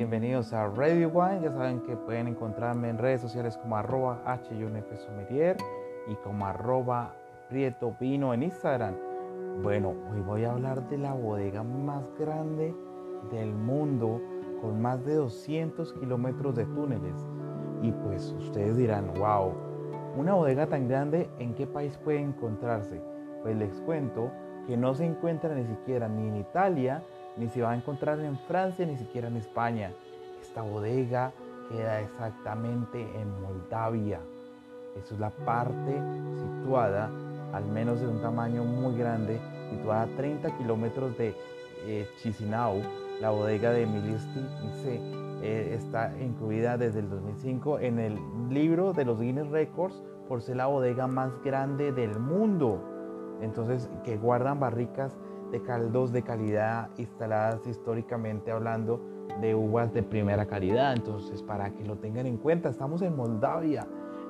[0.00, 1.42] Bienvenidos a Radio Wine.
[1.42, 4.18] Ya saben que pueden encontrarme en redes sociales como arroba
[6.08, 7.14] y como arroba
[7.50, 8.94] Prieto Vino en Instagram.
[9.62, 12.74] Bueno, hoy voy a hablar de la bodega más grande
[13.30, 14.22] del mundo
[14.62, 17.28] con más de 200 kilómetros de túneles.
[17.82, 19.52] Y pues ustedes dirán, wow,
[20.16, 23.02] una bodega tan grande, ¿en qué país puede encontrarse?
[23.42, 24.30] Pues les cuento
[24.66, 27.02] que no se encuentra ni siquiera ni en Italia,
[27.36, 29.92] ni se va a encontrar en Francia, ni siquiera en España.
[30.40, 31.32] Esta bodega
[31.68, 34.20] queda exactamente en Moldavia.
[34.96, 36.00] Eso es la parte
[36.34, 37.10] situada,
[37.52, 41.34] al menos de un tamaño muy grande, situada a 30 kilómetros de
[41.86, 42.82] eh, Chisinau.
[43.20, 44.40] La bodega de Milisti
[45.42, 50.56] eh, está incluida desde el 2005 en el libro de los Guinness Records por ser
[50.56, 52.80] la bodega más grande del mundo.
[53.40, 55.16] Entonces, que guardan barricas
[55.50, 59.00] de caldos de calidad instaladas históricamente hablando
[59.40, 60.94] de uvas de primera calidad.
[60.94, 63.86] Entonces, para que lo tengan en cuenta, estamos en Moldavia.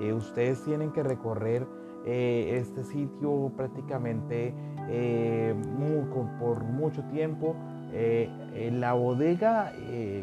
[0.00, 1.66] Eh, ustedes tienen que recorrer
[2.04, 4.54] eh, este sitio prácticamente
[4.88, 5.54] eh,
[6.40, 7.54] por mucho tiempo.
[7.92, 9.72] la bodega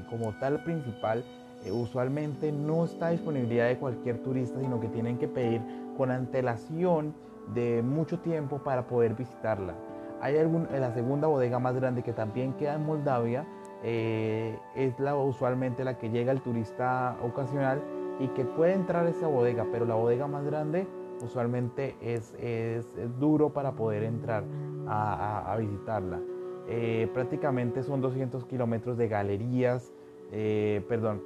[0.09, 1.23] como tal principal
[1.71, 5.61] usualmente no está disponibilidad de cualquier turista, sino que tienen que pedir
[5.97, 7.13] con antelación
[7.53, 9.75] de mucho tiempo para poder visitarla.
[10.21, 13.45] Hay algún, la segunda bodega más grande que también queda en Moldavia,
[13.83, 17.81] eh, es la, usualmente la que llega el turista ocasional
[18.19, 20.85] y que puede entrar a esa bodega, pero la bodega más grande
[21.23, 22.87] usualmente es, es,
[23.19, 24.43] duro para poder entrar
[24.87, 26.19] a, visitarla.
[26.67, 29.93] Eh, prácticamente son 200 kilómetros de galerías,
[30.31, 31.21] eh, perdón,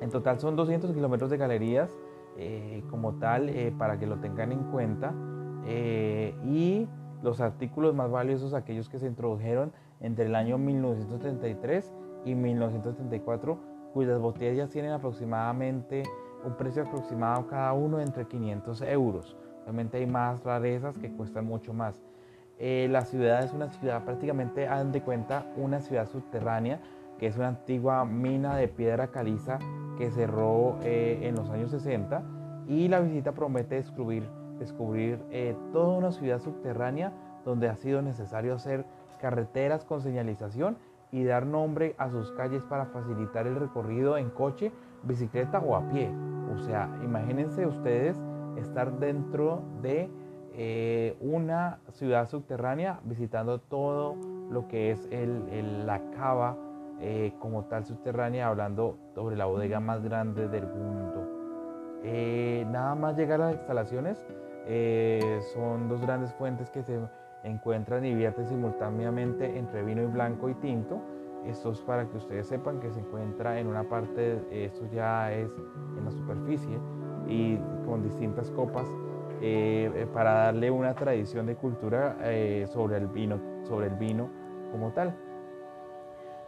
[0.00, 1.94] en total son 200 kilómetros de galerías
[2.90, 5.12] como tal para que lo tengan en cuenta
[6.44, 6.88] y
[7.22, 11.92] los artículos más valiosos, aquellos que se introdujeron entre el año 1933
[12.24, 13.58] y 1934,
[13.94, 16.02] cuyas botellas tienen aproximadamente
[16.44, 19.36] un precio aproximado cada uno entre 500 euros.
[19.62, 22.02] Obviamente hay más rarezas que cuestan mucho más.
[22.58, 26.80] Eh, la ciudad es una ciudad prácticamente, hagan de cuenta, una ciudad subterránea,
[27.18, 29.58] que es una antigua mina de piedra caliza
[29.98, 32.22] que cerró eh, en los años 60
[32.66, 34.28] y la visita promete descubrir
[34.62, 37.12] descubrir eh, toda una ciudad subterránea
[37.44, 38.84] donde ha sido necesario hacer
[39.20, 40.76] carreteras con señalización
[41.10, 45.88] y dar nombre a sus calles para facilitar el recorrido en coche, bicicleta o a
[45.90, 46.10] pie.
[46.54, 48.16] O sea, imagínense ustedes
[48.56, 50.08] estar dentro de
[50.54, 54.16] eh, una ciudad subterránea visitando todo
[54.50, 56.56] lo que es la cava
[57.00, 61.28] eh, como tal subterránea, hablando sobre la bodega más grande del mundo.
[62.70, 64.22] nada más llegar a las instalaciones
[64.66, 66.98] eh, son dos grandes fuentes que se
[67.42, 71.00] encuentran y vierten simultáneamente entre vino y blanco y tinto.
[71.46, 75.50] Esto es para que ustedes sepan que se encuentra en una parte, esto ya es
[75.98, 76.78] en la superficie
[77.26, 78.86] y con distintas copas
[79.40, 82.16] eh, eh, para darle una tradición de cultura
[82.72, 84.30] sobre, el vino, sobre el vino
[84.70, 85.16] como tal.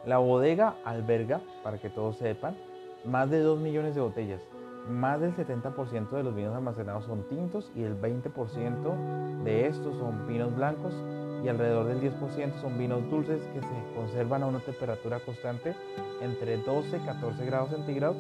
[0.07, 2.57] La bodega alberga, para que todos sepan,
[3.05, 4.41] más de 2 millones de botellas
[4.89, 10.27] más del 70% de los vinos almacenados son tintos y el 20% de estos son
[10.27, 10.95] vinos blancos
[11.43, 15.75] y alrededor del 10% son vinos dulces que se conservan a una temperatura constante
[16.21, 18.17] entre 12 y 14 grados centígrados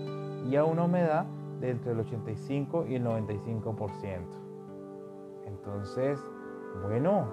[0.51, 1.27] y a una humedad
[1.61, 4.21] de entre el 85 y el 95%.
[5.47, 6.19] Entonces,
[6.83, 7.33] bueno,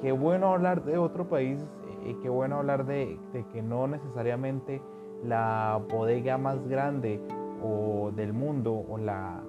[0.00, 1.60] qué bueno hablar de otro país
[2.04, 4.82] y qué bueno hablar de, de que no necesariamente
[5.22, 7.20] la bodega más grande
[7.62, 9.42] o del mundo o la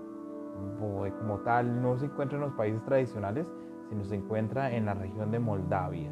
[1.19, 3.45] como tal no se encuentra en los países tradicionales,
[3.89, 6.11] sino se encuentra en la región de Moldavia.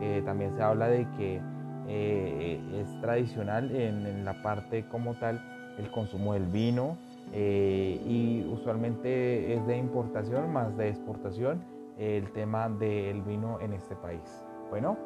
[0.00, 1.40] Eh, también se habla de que
[1.88, 5.40] eh, es tradicional en, la parte como tal
[5.78, 6.96] el consumo del vino
[7.32, 11.62] eh, y usualmente es de importación más de exportación
[11.98, 14.44] el tema del vino en este país.
[14.70, 14.96] Bueno,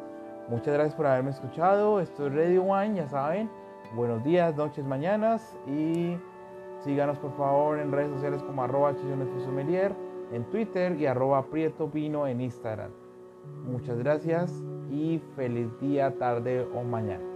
[0.49, 2.01] muchas gracias por haberme escuchado.
[2.01, 3.51] Esto es Radio Wine, ya saben
[3.95, 6.17] buenos días, noches, mañanas y
[6.85, 8.95] síganos por favor en redes sociales como arroba
[10.33, 12.91] en Twitter y arroba Prieto Vino en Instagram.
[13.65, 14.53] Muchas gracias
[14.91, 17.36] y feliz día, tarde o mañana.